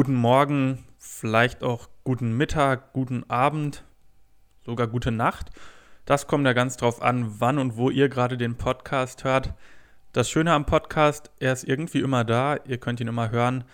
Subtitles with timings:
[0.00, 3.84] guten Morgen, vielleicht auch guten Mittag, guten Abend,
[4.64, 5.50] sogar gute Nacht.
[6.06, 9.52] Das kommt ja ganz drauf an, wann und wo ihr gerade den Podcast hört.
[10.12, 13.64] Das Schöne am Podcast, er ist irgendwie immer da, ihr könnt ihn immer hören.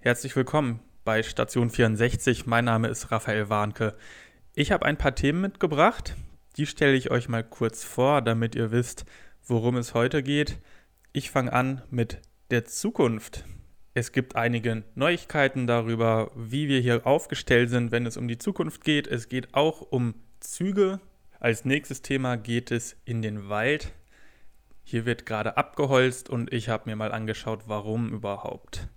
[0.00, 2.44] Herzlich willkommen bei Station 64.
[2.44, 3.96] Mein Name ist Raphael Warnke.
[4.52, 6.16] Ich habe ein paar Themen mitgebracht.
[6.58, 9.06] Die stelle ich euch mal kurz vor, damit ihr wisst,
[9.46, 10.58] worum es heute geht.
[11.14, 12.20] Ich fange an mit
[12.50, 13.46] der Zukunft.
[14.00, 18.82] Es gibt einige Neuigkeiten darüber, wie wir hier aufgestellt sind, wenn es um die Zukunft
[18.82, 19.06] geht.
[19.06, 21.00] Es geht auch um Züge.
[21.38, 23.92] Als nächstes Thema geht es in den Wald.
[24.84, 28.88] Hier wird gerade abgeholzt und ich habe mir mal angeschaut, warum überhaupt.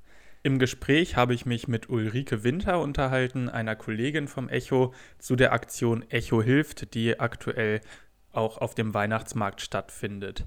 [0.41, 5.51] Im Gespräch habe ich mich mit Ulrike Winter unterhalten, einer Kollegin vom Echo, zu der
[5.51, 7.81] Aktion Echo hilft, die aktuell
[8.31, 10.45] auch auf dem Weihnachtsmarkt stattfindet.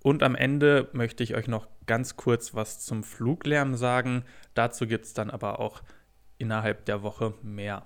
[0.00, 4.24] Und am Ende möchte ich euch noch ganz kurz was zum Fluglärm sagen.
[4.54, 5.82] Dazu gibt es dann aber auch
[6.38, 7.84] innerhalb der Woche mehr.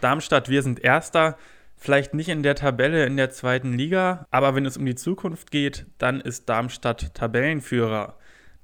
[0.00, 1.36] Darmstadt, wir sind Erster.
[1.78, 5.50] Vielleicht nicht in der Tabelle in der zweiten Liga, aber wenn es um die Zukunft
[5.50, 8.16] geht, dann ist Darmstadt Tabellenführer.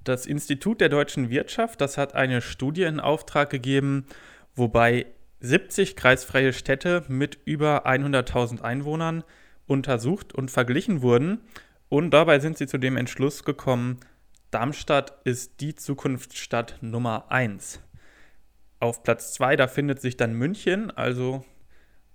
[0.03, 4.07] Das Institut der deutschen Wirtschaft, das hat eine Studie in Auftrag gegeben,
[4.55, 5.07] wobei
[5.43, 9.25] 70 kreisfreie Städte mit über 100.000 Einwohnern
[9.67, 11.41] untersucht und verglichen wurden.
[11.89, 14.01] Und dabei sind sie zu dem Entschluss gekommen,
[14.53, 17.81] Darmstadt ist die Zukunftsstadt Nummer 1.
[18.81, 21.43] Auf Platz 2, da findet sich dann München, also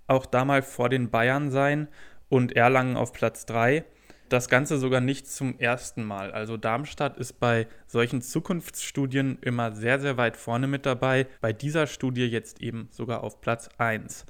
[0.06, 1.88] auch da mal vor den Bayern sein
[2.28, 3.84] und Erlangen auf Platz 3.
[4.28, 6.32] Das Ganze sogar nicht zum ersten Mal.
[6.32, 11.26] Also Darmstadt ist bei solchen Zukunftsstudien immer sehr, sehr weit vorne mit dabei.
[11.40, 14.26] Bei dieser Studie jetzt eben sogar auf Platz 1.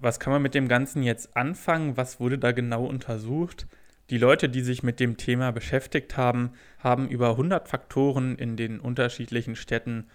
[0.00, 1.96] Was kann man mit dem Ganzen jetzt anfangen?
[1.96, 3.66] Was wurde da genau untersucht?
[4.10, 8.80] Die Leute, die sich mit dem Thema beschäftigt haben, haben über 100 Faktoren in den
[8.80, 10.08] unterschiedlichen Städten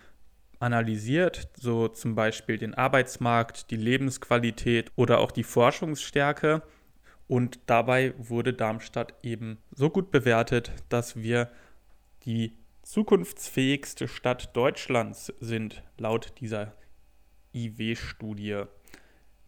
[0.59, 6.62] analysiert, so zum Beispiel den Arbeitsmarkt, die Lebensqualität oder auch die Forschungsstärke.
[7.31, 11.50] Und dabei wurde Darmstadt eben so gut bewertet, dass wir
[12.25, 16.75] die zukunftsfähigste Stadt Deutschlands sind, laut dieser
[17.53, 18.64] IW-Studie.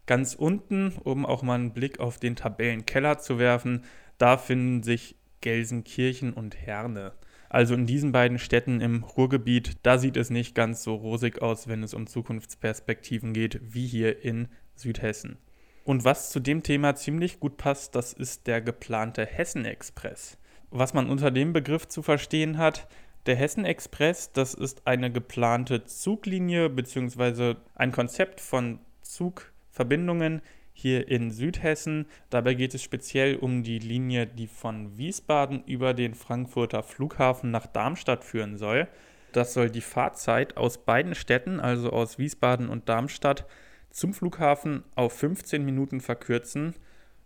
[0.06, 3.84] Ganz unten, um auch mal einen Blick auf den Tabellenkeller zu werfen,
[4.16, 7.12] da finden sich Gelsenkirchen und Herne.
[7.50, 11.68] Also in diesen beiden Städten im Ruhrgebiet, da sieht es nicht ganz so rosig aus,
[11.68, 15.36] wenn es um Zukunftsperspektiven geht, wie hier in Südhessen.
[15.84, 20.38] Und was zu dem Thema ziemlich gut passt, das ist der geplante Hessen-Express.
[20.70, 22.88] Was man unter dem Begriff zu verstehen hat,
[23.26, 27.56] der Hessen-Express, das ist eine geplante Zuglinie bzw.
[27.74, 30.40] ein Konzept von Zug Verbindungen
[30.72, 32.06] hier in Südhessen.
[32.30, 37.66] Dabei geht es speziell um die Linie, die von Wiesbaden über den Frankfurter Flughafen nach
[37.66, 38.88] Darmstadt führen soll.
[39.32, 43.46] Das soll die Fahrzeit aus beiden Städten, also aus Wiesbaden und Darmstadt,
[43.94, 46.74] zum Flughafen auf 15 Minuten verkürzen.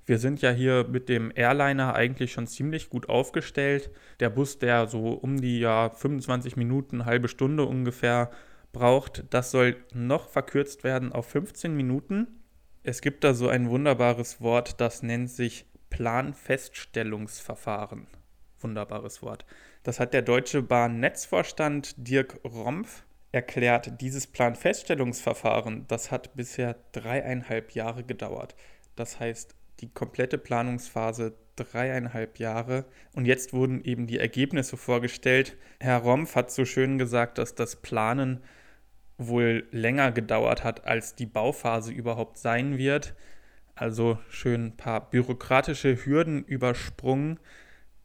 [0.05, 3.91] Wir sind ja hier mit dem Airliner eigentlich schon ziemlich gut aufgestellt.
[4.21, 8.31] Der Bus, der so um die ja 25 Minuten, halbe Stunde ungefähr
[8.73, 12.43] braucht, das soll noch verkürzt werden auf 15 Minuten.
[12.83, 18.09] Es gibt da so ein wunderbares Wort, das nennt sich Planfeststellungsverfahren.
[18.61, 19.47] Wunderbares Wort.
[19.85, 24.01] Das hat der Deutsche Bahnnetzvorstand Dirk Rompf erklärt.
[24.01, 28.55] Dieses Planfeststellungsverfahren, das hat bisher dreieinhalb Jahre gedauert.
[28.97, 32.85] Das heißt, die komplette Planungsphase dreieinhalb Jahre.
[33.15, 35.57] Und jetzt wurden eben die Ergebnisse vorgestellt.
[35.81, 38.43] Herr Rompf hat so schön gesagt, dass das Planen
[39.19, 43.15] wohl länger gedauert hat, als die Bauphase überhaupt sein wird.
[43.75, 47.39] Also schön ein paar bürokratische Hürden übersprungen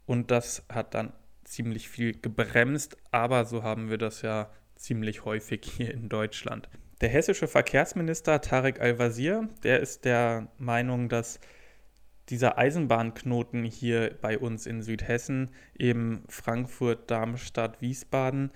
[0.05, 1.13] und das hat dann
[1.43, 4.49] ziemlich viel gebremst, aber so haben wir das ja
[4.83, 6.69] ziemlich häufig hier in Deutschland.
[6.99, 11.39] Der hessische Verkehrsminister Tarek Al-Wazir, der ist der Meinung, dass
[12.29, 18.51] dieser Eisenbahnknoten hier bei uns in Südhessen, eben Frankfurt, Darmstadt, Wiesbaden,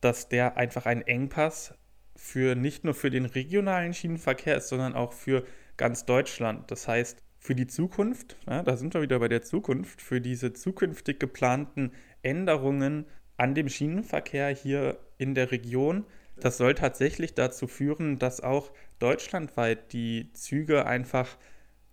[0.00, 1.74] dass der einfach ein Engpass
[2.16, 5.44] für nicht nur für den regionalen Schienenverkehr ist, sondern auch für
[5.76, 6.70] ganz Deutschland.
[6.70, 10.52] Das heißt, für die Zukunft, ja, da sind wir wieder bei der Zukunft, für diese
[10.52, 13.06] zukünftig geplanten Änderungen
[13.38, 16.04] an dem Schienenverkehr hier in der Region,
[16.36, 21.36] das soll tatsächlich dazu führen, dass auch deutschlandweit die Züge einfach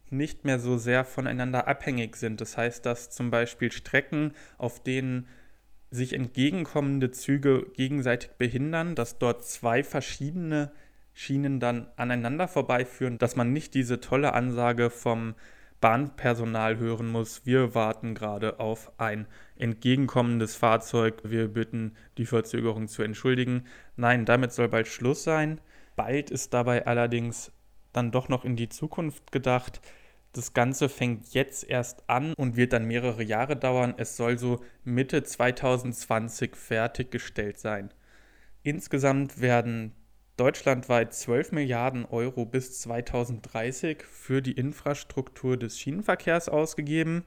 [0.10, 2.42] nicht mehr so sehr voneinander abhängig sind.
[2.42, 5.28] Das heißt, dass zum Beispiel Strecken, auf denen
[5.90, 10.72] sich entgegenkommende Züge gegenseitig behindern, dass dort zwei verschiedene
[11.14, 15.36] Schienen dann aneinander vorbeiführen, dass man nicht diese tolle Ansage vom
[15.86, 23.04] Bahnpersonal hören muss, wir warten gerade auf ein entgegenkommendes Fahrzeug, wir bitten die Verzögerung zu
[23.04, 23.66] entschuldigen.
[23.96, 25.62] Nein, damit soll bald Schluss sein.
[25.96, 27.52] Bald ist dabei allerdings
[27.94, 29.80] dann doch noch in die Zukunft gedacht.
[30.34, 33.94] Das Ganze fängt jetzt erst an und wird dann mehrere Jahre dauern.
[33.98, 37.94] Es soll so Mitte 2020 fertiggestellt sein.
[38.64, 39.94] Insgesamt werden
[40.38, 47.24] deutschlandweit 12 Milliarden Euro bis 2030 für die Infrastruktur des Schienenverkehrs ausgegeben.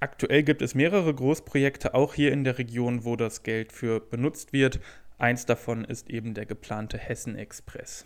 [0.00, 4.52] Aktuell gibt es mehrere Großprojekte auch hier in der Region, wo das Geld für benutzt
[4.52, 4.80] wird.
[5.18, 8.04] Eins davon ist eben der geplante Hessen Express.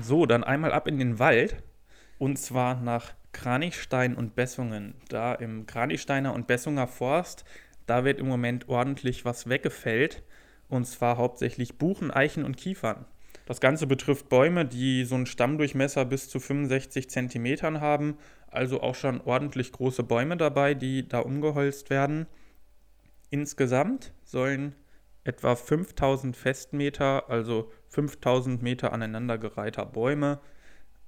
[0.00, 1.56] So, dann einmal ab in den Wald
[2.18, 4.94] und zwar nach Kranichstein und Bessungen.
[5.08, 7.44] Da im Kranichsteiner und Bessunger Forst,
[7.90, 10.22] da wird im Moment ordentlich was weggefällt
[10.68, 13.04] und zwar hauptsächlich Buchen, Eichen und Kiefern.
[13.46, 18.16] Das Ganze betrifft Bäume, die so einen Stammdurchmesser bis zu 65 cm haben,
[18.46, 22.26] also auch schon ordentlich große Bäume dabei, die da umgeholzt werden.
[23.28, 24.76] Insgesamt sollen
[25.24, 30.38] etwa 5000 Festmeter, also 5000 Meter aneinandergereihter Bäume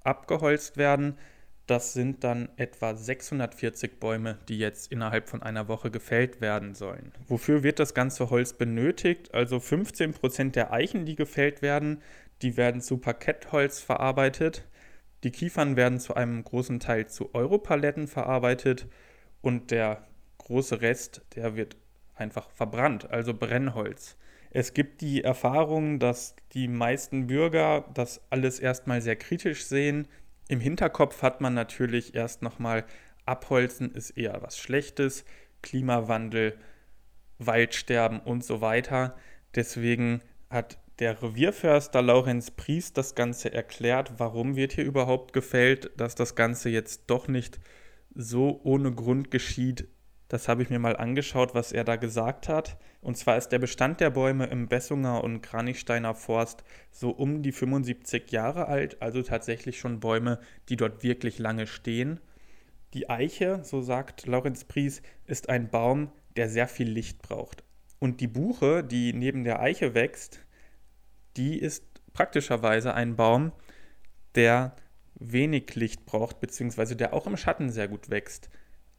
[0.02, 1.16] abgeholzt werden.
[1.66, 7.12] Das sind dann etwa 640 Bäume, die jetzt innerhalb von einer Woche gefällt werden sollen.
[7.28, 9.32] Wofür wird das ganze Holz benötigt?
[9.32, 12.02] Also 15 Prozent der Eichen, die gefällt werden,
[12.42, 14.64] die werden zu Parkettholz verarbeitet.
[15.22, 18.88] Die Kiefern werden zu einem großen Teil zu Europaletten verarbeitet
[19.40, 20.04] und der
[20.38, 21.76] große Rest, der wird
[22.14, 24.16] einfach verbrannt, also Brennholz.
[24.50, 30.08] Es gibt die Erfahrung, dass die meisten Bürger das alles erstmal sehr kritisch sehen.
[30.52, 32.84] Im Hinterkopf hat man natürlich erst nochmal,
[33.24, 35.24] Abholzen ist eher was Schlechtes,
[35.62, 36.58] Klimawandel,
[37.38, 39.16] Waldsterben und so weiter.
[39.54, 40.20] Deswegen
[40.50, 46.34] hat der Revierförster Laurenz Priest das Ganze erklärt, warum wird hier überhaupt gefällt, dass das
[46.34, 47.58] Ganze jetzt doch nicht
[48.14, 49.88] so ohne Grund geschieht,
[50.32, 52.78] das habe ich mir mal angeschaut, was er da gesagt hat.
[53.02, 57.52] Und zwar ist der Bestand der Bäume im Bessunger und Kranichsteiner Forst so um die
[57.52, 60.40] 75 Jahre alt, also tatsächlich schon Bäume,
[60.70, 62.18] die dort wirklich lange stehen.
[62.94, 67.62] Die Eiche, so sagt Laurenz Pries, ist ein Baum, der sehr viel Licht braucht.
[67.98, 70.40] Und die Buche, die neben der Eiche wächst,
[71.36, 71.84] die ist
[72.14, 73.52] praktischerweise ein Baum,
[74.34, 74.76] der
[75.14, 78.48] wenig Licht braucht, beziehungsweise der auch im Schatten sehr gut wächst.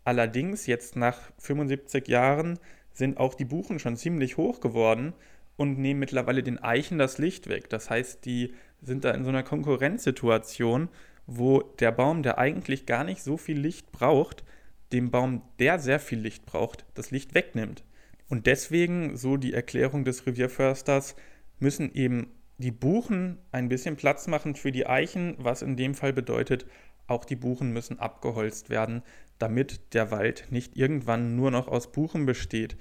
[0.04, 2.60] Allerdings, jetzt nach 75 Jahren,
[2.94, 5.14] sind auch die Buchen schon ziemlich hoch geworden
[5.56, 7.70] und nehmen mittlerweile den Eichen das Licht weg.
[7.70, 10.90] Das heißt, die sind da in so einer Konkurrenzsituation,
[11.26, 14.44] wo der Baum, der eigentlich gar nicht so viel Licht braucht,
[14.92, 17.84] dem Baum, der sehr viel Licht braucht, das Licht wegnimmt.
[18.30, 21.16] Und deswegen, so die Erklärung des Revierförsters,
[21.60, 22.28] müssen eben
[22.58, 26.66] die Buchen ein bisschen Platz machen für die Eichen, was in dem Fall bedeutet,
[27.08, 29.04] auch die Buchen müssen abgeholzt werden,
[29.44, 32.78] damit der Wald nicht irgendwann nur noch aus Buchen besteht.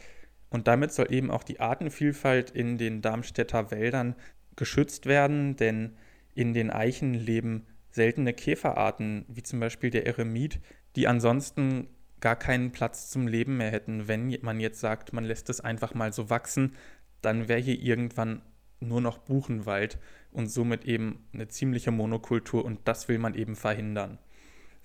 [0.48, 4.14] Und damit soll eben auch die Artenvielfalt in den Darmstädter Wäldern
[4.54, 5.96] geschützt werden, denn
[6.36, 10.60] in den Eichen leben seltene Käferarten, wie zum Beispiel der Eremit,
[10.94, 11.88] die ansonsten
[12.20, 14.06] gar keinen Platz zum Leben mehr hätten.
[14.06, 16.76] Wenn man jetzt sagt, man lässt es einfach mal so wachsen,
[17.22, 18.42] dann wäre hier irgendwann
[18.78, 19.98] nur noch Buchenwald
[20.30, 24.18] und somit eben eine ziemliche Monokultur und das will man eben verhindern.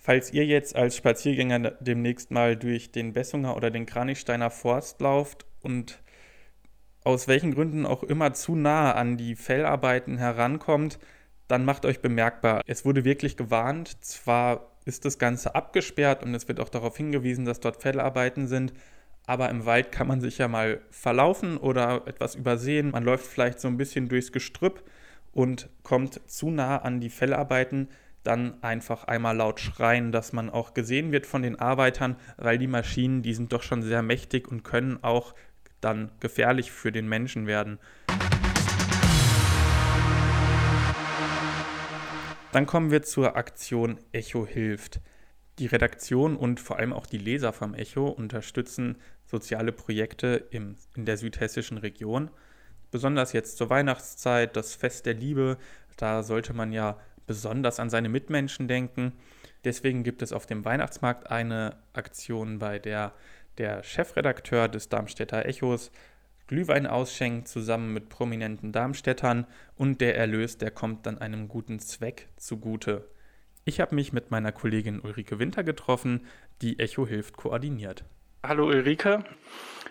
[0.07, 5.45] Falls ihr jetzt als Spaziergänger demnächst mal durch den Bessunger oder den Kranichsteiner Forst lauft
[5.61, 5.99] und
[7.03, 10.97] aus welchen Gründen auch immer zu nahe an die Fellarbeiten herankommt,
[11.49, 12.61] dann macht euch bemerkbar.
[12.65, 14.01] Es wurde wirklich gewarnt.
[14.01, 18.71] Zwar ist das Ganze abgesperrt und es wird auch darauf hingewiesen, dass dort Fellarbeiten sind,
[19.25, 22.91] aber im Wald kann man sich ja mal verlaufen oder etwas übersehen.
[22.91, 24.89] Man läuft vielleicht so ein bisschen durchs Gestrüpp
[25.33, 27.89] und kommt zu nah an die Fellarbeiten
[28.27, 32.67] dann einfach einmal laut schreien, dass man auch gesehen wird von den Arbeitern, weil die
[32.67, 35.33] Maschinen, die sind doch schon sehr mächtig und können auch
[35.79, 37.79] dann gefährlich für den Menschen werden.
[42.51, 44.99] Dann kommen wir zur Aktion Echo hilft.
[45.59, 51.05] Die Redaktion und vor allem auch die Leser vom Echo unterstützen soziale Projekte im, in
[51.05, 52.29] der südhessischen Region.
[52.91, 55.57] Besonders jetzt zur Weihnachtszeit, das Fest der Liebe,
[55.95, 59.13] da sollte man ja besonders an seine Mitmenschen denken.
[59.63, 63.13] Deswegen gibt es auf dem Weihnachtsmarkt eine Aktion, bei der
[63.57, 65.91] der Chefredakteur des Darmstädter Echos
[66.47, 72.29] Glühwein ausschenkt zusammen mit prominenten Darmstädtern und der Erlös, der kommt dann einem guten Zweck
[72.37, 73.09] zugute.
[73.65, 76.25] Ich habe mich mit meiner Kollegin Ulrike Winter getroffen,
[76.61, 78.05] die Echo Hilft koordiniert.
[78.43, 79.25] Hallo Ulrike,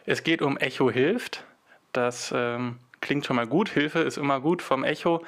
[0.07, 1.45] es geht um Echo Hilft.
[1.93, 5.23] Das ähm, klingt schon mal gut, Hilfe ist immer gut vom Echo.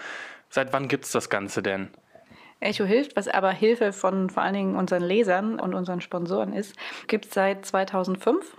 [0.50, 1.90] Seit wann gibt es das Ganze denn?
[2.61, 6.75] Echo hilft, was aber Hilfe von vor allen Dingen unseren Lesern und unseren Sponsoren ist,
[7.07, 8.57] gibt es seit 2005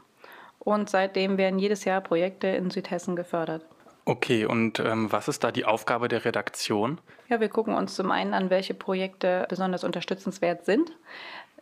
[0.60, 3.66] und seitdem werden jedes Jahr Projekte in Südhessen gefördert.
[4.06, 7.00] Okay, und ähm, was ist da die Aufgabe der Redaktion?
[7.28, 10.92] Ja, wir gucken uns zum einen an, welche Projekte besonders unterstützenswert sind.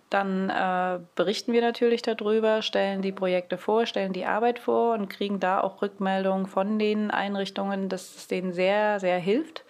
[0.09, 5.09] Dann äh, berichten wir natürlich darüber, stellen die Projekte vor, stellen die Arbeit vor und
[5.09, 9.65] kriegen da auch Rückmeldungen von den Einrichtungen, dass es denen sehr, sehr hilft,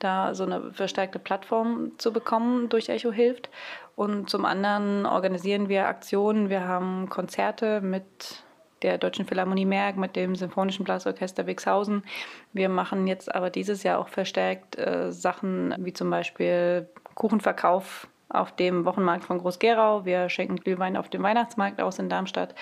[0.00, 3.48] da so eine verstärkte Plattform zu bekommen durch Echo hilft.
[3.96, 6.48] Und zum anderen organisieren wir Aktionen.
[6.48, 8.42] Wir haben Konzerte mit
[8.82, 12.02] der Deutschen Philharmonie Merck, mit dem Symphonischen Blasorchester Wixhausen.
[12.52, 18.52] Wir machen jetzt aber dieses Jahr auch verstärkt äh, Sachen wie zum Beispiel Kuchenverkauf auf
[18.52, 20.04] dem Wochenmarkt von Groß-Gerau.
[20.04, 22.54] Wir schenken Glühwein auf dem Weihnachtsmarkt aus in Darmstadt.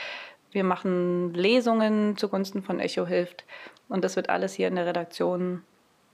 [0.51, 3.45] Wir machen Lesungen zugunsten von Echo Hilft.
[3.89, 5.63] Und das wird alles hier in der Redaktion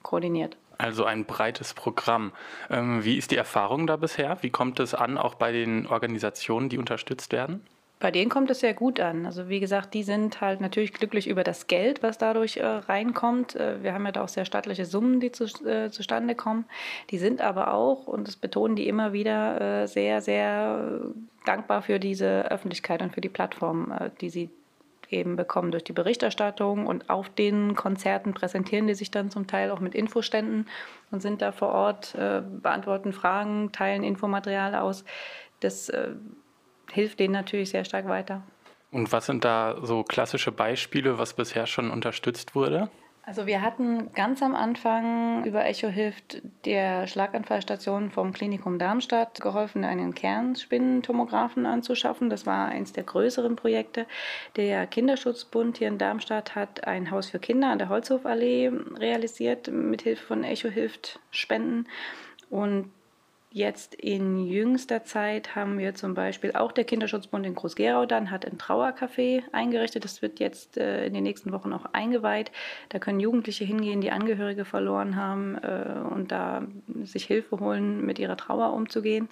[0.03, 0.57] koordiniert.
[0.79, 2.33] Also ein breites Programm.
[2.71, 4.39] Ähm, wie ist die Erfahrung da bisher?
[4.43, 7.65] Wie kommt es an, auch bei den Organisationen, die unterstützt werden?
[8.01, 9.25] Bei denen kommt es sehr gut an.
[9.25, 13.57] Also wie gesagt, die sind halt natürlich glücklich über das Geld, was dadurch äh, reinkommt.
[13.57, 16.67] Äh, wir haben ja da auch sehr staatliche Summen, die zu, äh, zustande kommen.
[17.11, 21.01] Die sind aber auch, und das betonen die immer wieder, äh, sehr, sehr
[21.47, 24.51] dankbar für diese Öffentlichkeit und für die Plattform, äh, die sie
[25.11, 29.71] eben bekommen durch die Berichterstattung und auf den Konzerten präsentieren die sich dann zum Teil
[29.71, 30.67] auch mit Infoständen
[31.11, 35.05] und sind da vor Ort, äh, beantworten Fragen, teilen Infomaterial aus.
[35.61, 35.93] Das
[36.93, 38.43] hilft denen natürlich sehr stark weiter.
[38.91, 42.91] Und was sind da so klassische Beispiele, was bisher schon unterstützt wurde?
[43.27, 49.83] Also wir hatten ganz am Anfang über Echo hilft der Schlaganfallstation vom Klinikum Darmstadt geholfen,
[49.83, 52.29] einen Kernspinnentomographen anzuschaffen.
[52.29, 54.05] Das war eines der größeren Projekte.
[54.57, 60.03] Der Kinderschutzbund hier in Darmstadt hat ein Haus für Kinder an der Holzhofallee realisiert mit
[60.03, 61.87] Hilfe von Echo hilft Spenden.
[62.51, 62.93] Und
[63.55, 68.45] Jetzt in jüngster Zeit haben wir zum Beispiel auch der Kinderschutzbund in Groß-Gerau dann hat
[68.45, 70.03] ein Trauercafé eingerichtet.
[70.03, 72.51] Das wird jetzt äh, in den nächsten Wochen auch eingeweiht.
[72.89, 76.67] Da können Jugendliche hingehen, die Angehörige verloren haben äh, und da
[77.05, 79.29] sich Hilfe holen, mit ihrer Trauer umzugehen.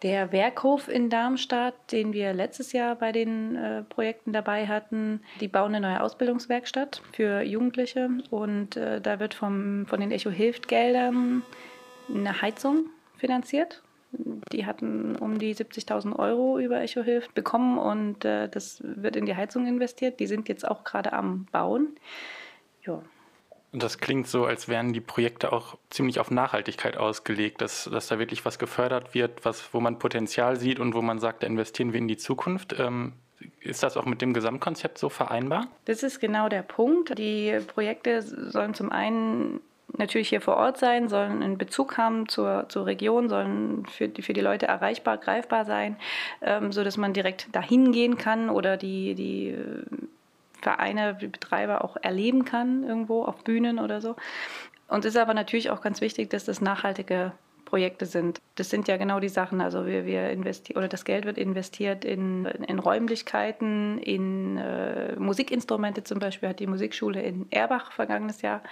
[0.00, 5.48] Der Werkhof in Darmstadt, den wir letztes Jahr bei den äh, Projekten dabei hatten, die
[5.48, 10.68] bauen eine neue Ausbildungswerkstatt für Jugendliche und äh, da wird vom, von den Echo Hilft
[10.68, 11.42] Geldern
[12.08, 12.86] eine Heizung
[13.18, 13.82] finanziert.
[14.52, 19.26] Die hatten um die 70.000 Euro über Echo Hilft bekommen und äh, das wird in
[19.26, 20.18] die Heizung investiert.
[20.18, 21.96] Die sind jetzt auch gerade am Bauen.
[22.86, 23.02] Ja.
[23.70, 28.08] Und das klingt so, als wären die Projekte auch ziemlich auf Nachhaltigkeit ausgelegt, dass, dass
[28.08, 31.46] da wirklich was gefördert wird, was, wo man Potenzial sieht und wo man sagt, da
[31.46, 32.76] investieren wir in die Zukunft.
[32.78, 33.12] Ähm,
[33.60, 35.68] ist das auch mit dem Gesamtkonzept so vereinbar?
[35.84, 37.18] Das ist genau der Punkt.
[37.18, 39.60] Die Projekte sollen zum einen
[39.96, 44.22] natürlich hier vor Ort sein, sollen einen Bezug haben zur, zur Region, sollen für die,
[44.22, 45.96] für die Leute erreichbar, greifbar sein,
[46.42, 49.84] ähm, sodass man direkt dahin gehen kann oder die, die äh,
[50.60, 54.16] Vereine, die Betreiber auch erleben kann irgendwo auf Bühnen oder so.
[54.88, 57.32] Und es ist aber natürlich auch ganz wichtig, dass das nachhaltige
[57.68, 58.40] Projekte sind.
[58.54, 59.60] Das sind ja genau die Sachen.
[59.60, 66.02] Also wir, wir investieren oder das Geld wird investiert in, in Räumlichkeiten, in äh, Musikinstrumente
[66.02, 68.62] zum Beispiel hat die Musikschule in Erbach vergangenes Jahr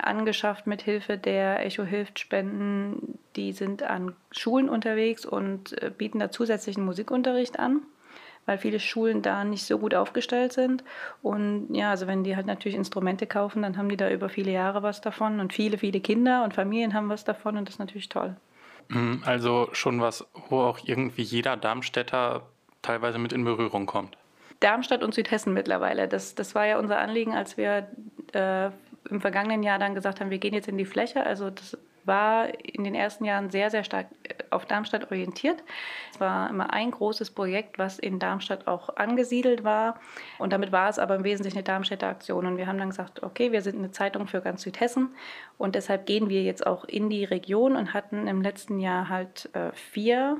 [0.00, 3.18] angeschafft mit Hilfe der Echo Hilft Spenden.
[3.34, 7.82] Die sind an Schulen unterwegs und äh, bieten da zusätzlichen Musikunterricht an
[8.46, 10.84] weil viele Schulen da nicht so gut aufgestellt sind.
[11.22, 14.52] Und ja, also wenn die halt natürlich Instrumente kaufen, dann haben die da über viele
[14.52, 17.80] Jahre was davon und viele, viele Kinder und Familien haben was davon und das ist
[17.80, 18.36] natürlich toll.
[18.88, 22.42] Mhm, also schon was, wo auch irgendwie jeder Darmstädter
[22.82, 24.16] teilweise mit in Berührung kommt.
[24.60, 26.08] Darmstadt und Südhessen mittlerweile.
[26.08, 27.88] Das, das war ja unser Anliegen, als wir
[28.32, 28.70] äh,
[29.10, 31.24] im vergangenen Jahr dann gesagt haben, wir gehen jetzt in die Fläche.
[31.26, 31.76] Also das
[32.06, 35.62] war in den ersten Jahren sehr, sehr stark äh, auf Darmstadt orientiert.
[36.12, 40.00] Es war immer ein großes Projekt, was in Darmstadt auch angesiedelt war.
[40.38, 42.46] Und damit war es aber im Wesentlichen eine Darmstädter Aktion.
[42.46, 45.14] Und wir haben dann gesagt, okay, wir sind eine Zeitung für ganz Südhessen.
[45.58, 49.50] Und deshalb gehen wir jetzt auch in die Region und hatten im letzten Jahr halt
[49.54, 50.38] äh, vier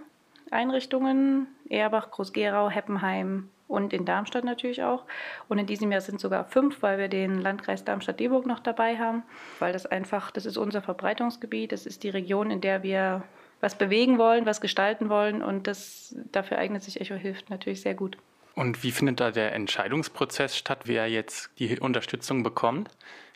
[0.51, 5.05] Einrichtungen, Erbach, Groß-Gerau, Heppenheim, und in Darmstadt natürlich auch.
[5.49, 9.23] Und in diesem Jahr sind sogar fünf, weil wir den Landkreis Darmstadt-Dieburg noch dabei haben,
[9.59, 13.23] weil das einfach, das ist unser Verbreitungsgebiet, das ist die Region, in der wir
[13.61, 17.95] was bewegen wollen, was gestalten wollen und das, dafür eignet sich Echo Hilft natürlich sehr
[17.95, 18.19] gut.
[18.55, 22.91] Und wie findet da der Entscheidungsprozess statt, wer jetzt die Unterstützung bekommt?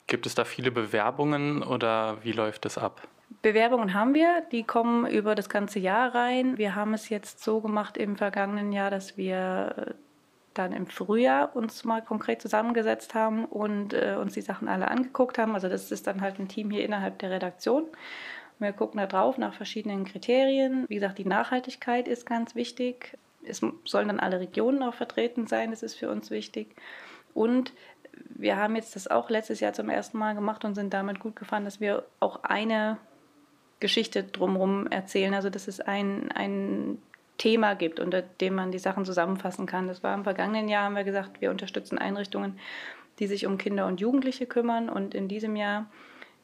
[0.07, 3.07] Gibt es da viele Bewerbungen oder wie läuft das ab?
[3.43, 6.59] Bewerbungen haben wir, die kommen über das ganze Jahr rein.
[6.59, 9.95] Wir haben es jetzt so gemacht im vergangenen Jahr, dass wir
[10.61, 15.39] dann im Frühjahr uns mal konkret zusammengesetzt haben und äh, uns die Sachen alle angeguckt
[15.39, 15.55] haben.
[15.55, 17.85] Also das ist dann halt ein Team hier innerhalb der Redaktion.
[18.59, 20.85] Wir gucken da drauf nach verschiedenen Kriterien.
[20.89, 23.17] Wie gesagt, die Nachhaltigkeit ist ganz wichtig.
[23.43, 26.77] Es sollen dann alle Regionen auch vertreten sein, das ist für uns wichtig.
[27.33, 27.73] Und
[28.29, 31.37] wir haben jetzt das auch letztes Jahr zum ersten Mal gemacht und sind damit gut
[31.37, 32.99] gefahren, dass wir auch eine
[33.79, 35.33] Geschichte drumherum erzählen.
[35.33, 36.99] Also dass es ein, ein
[37.41, 39.89] Thema gibt, unter dem man die Sachen zusammenfassen kann.
[39.89, 42.59] Das war im vergangenen Jahr, haben wir gesagt, wir unterstützen Einrichtungen,
[43.19, 44.91] die sich um Kinder und Jugendliche kümmern.
[44.91, 45.87] Und in diesem Jahr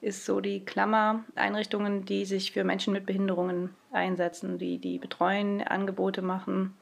[0.00, 5.62] ist so die Klammer Einrichtungen, die sich für Menschen mit Behinderungen einsetzen, die, die betreuen,
[5.62, 6.74] Angebote machen.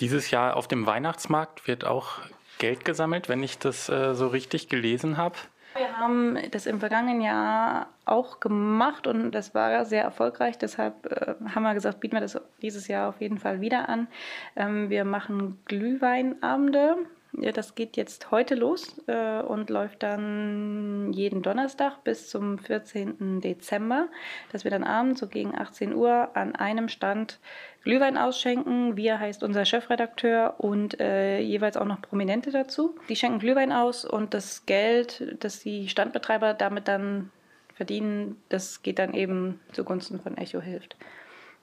[0.00, 2.18] Dieses Jahr auf dem Weihnachtsmarkt wird auch
[2.58, 5.36] Geld gesammelt, wenn ich das äh, so richtig gelesen habe.
[5.74, 10.58] Wir haben das im vergangenen Jahr auch gemacht und das war sehr erfolgreich.
[10.58, 14.08] Deshalb äh, haben wir gesagt, bieten wir das dieses Jahr auf jeden Fall wieder an.
[14.56, 16.96] Ähm, wir machen Glühweinabende
[17.32, 23.40] das geht jetzt heute los äh, und läuft dann jeden Donnerstag bis zum 14.
[23.40, 24.08] Dezember,
[24.52, 27.40] dass wir dann abends so gegen 18 Uhr an einem Stand
[27.84, 28.96] Glühwein ausschenken.
[28.96, 32.94] Wir heißt unser Chefredakteur und äh, jeweils auch noch Prominente dazu.
[33.08, 37.30] Die schenken Glühwein aus und das Geld, das die Standbetreiber damit dann
[37.74, 40.96] verdienen, das geht dann eben zugunsten von Echo hilft.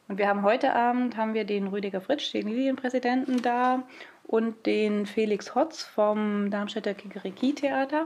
[0.10, 3.84] Und wir haben heute Abend haben wir den Rüdiger Fritsch, den Lilienpräsidenten da
[4.30, 8.06] und den Felix Hotz vom Darmstädter Kikeriki-Theater.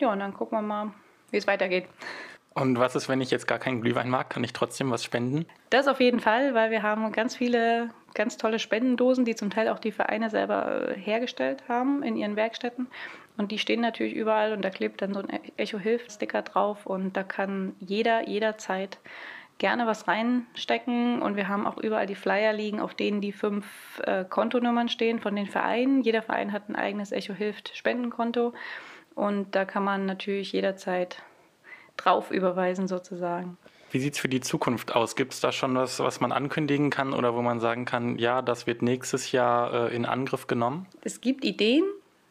[0.00, 0.92] Ja, und dann gucken wir mal,
[1.30, 1.86] wie es weitergeht.
[2.54, 4.28] Und was ist, wenn ich jetzt gar keinen Glühwein mag?
[4.28, 5.46] Kann ich trotzdem was spenden?
[5.70, 9.68] Das auf jeden Fall, weil wir haben ganz viele ganz tolle Spendendosen, die zum Teil
[9.68, 12.88] auch die Vereine selber äh, hergestellt haben in ihren Werkstätten.
[13.36, 17.22] Und die stehen natürlich überall und da klebt dann so ein Echo-Hilf-Sticker drauf und da
[17.22, 18.98] kann jeder jederzeit
[19.60, 23.66] gerne was reinstecken und wir haben auch überall die Flyer liegen, auf denen die fünf
[24.04, 26.00] äh, Kontonummern stehen von den Vereinen.
[26.00, 28.54] Jeder Verein hat ein eigenes Echo Hilft Spendenkonto
[29.14, 31.22] und da kann man natürlich jederzeit
[31.96, 33.58] drauf überweisen sozusagen.
[33.90, 35.14] Wie sieht es für die Zukunft aus?
[35.14, 38.40] Gibt es da schon was, was man ankündigen kann oder wo man sagen kann, ja,
[38.40, 40.86] das wird nächstes Jahr äh, in Angriff genommen?
[41.02, 41.84] Es gibt Ideen,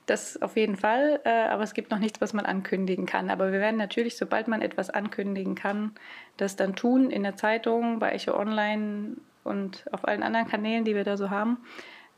[0.09, 3.29] das auf jeden Fall, äh, aber es gibt noch nichts, was man ankündigen kann.
[3.29, 5.91] Aber wir werden natürlich, sobald man etwas ankündigen kann,
[6.37, 10.95] das dann tun in der Zeitung, bei Echo Online und auf allen anderen Kanälen, die
[10.95, 11.57] wir da so haben.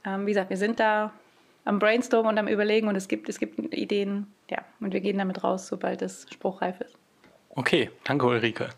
[0.05, 1.11] Ähm, wie gesagt, wir sind da
[1.65, 5.17] am Brainstorm und am Überlegen und es gibt, es gibt Ideen, ja, und wir gehen
[5.17, 6.97] damit raus, sobald es spruchreif ist.
[7.49, 8.69] Okay, danke Ulrike.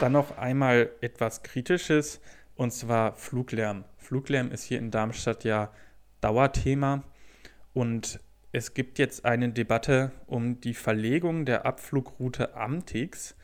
[0.00, 2.20] Dann noch einmal etwas Kritisches,
[2.58, 3.84] und zwar Fluglärm.
[3.96, 5.72] Fluglärm ist hier in Darmstadt ja
[6.20, 7.04] Dauerthema
[7.72, 8.18] und
[8.50, 13.36] es gibt jetzt eine Debatte um die Verlegung der Abflugroute Amtix.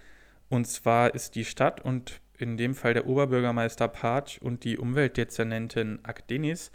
[0.49, 6.01] Und zwar ist die Stadt und in dem Fall der Oberbürgermeister Patsch und die Umweltdezernentin
[6.03, 6.73] Akdenis,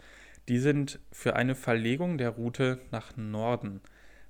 [0.48, 3.82] die sind für eine Verlegung der Route nach Norden.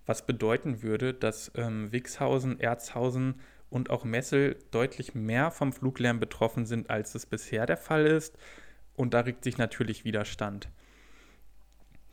[0.05, 3.37] Was bedeuten würde, dass ähm, Wixhausen, Erzhausen
[3.71, 8.37] und auch Messel deutlich mehr vom Fluglärm betroffen sind, als es bisher der Fall ist
[9.01, 10.69] und da regt sich natürlich Widerstand.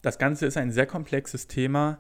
[0.01, 1.99] Das Ganze ist ein sehr komplexes Thema.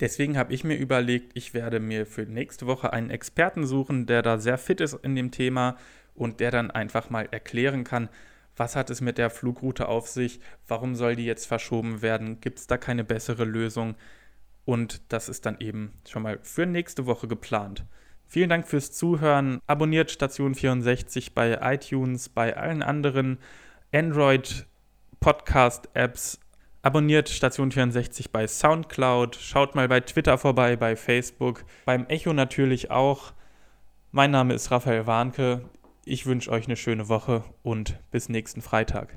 [0.00, 4.22] Deswegen habe ich mir überlegt, ich werde mir für nächste Woche einen Experten suchen, der
[4.22, 5.76] da sehr fit ist in dem Thema
[6.14, 8.08] und der dann einfach mal erklären kann,
[8.56, 12.58] was hat es mit der Flugroute auf sich, warum soll die jetzt verschoben werden, gibt
[12.58, 13.94] es da keine bessere Lösung
[14.64, 17.84] und das ist dann eben schon mal für nächste Woche geplant.
[18.30, 19.62] Vielen Dank fürs Zuhören.
[19.66, 23.38] Abonniert Station 64 bei iTunes, bei allen anderen
[23.90, 26.38] Android-Podcast-Apps.
[26.82, 29.36] Abonniert Station 64 bei Soundcloud.
[29.36, 33.32] Schaut mal bei Twitter vorbei, bei Facebook, beim Echo natürlich auch.
[34.12, 35.62] Mein Name ist Raphael Warnke.
[36.04, 39.16] Ich wünsche euch eine schöne Woche und bis nächsten Freitag.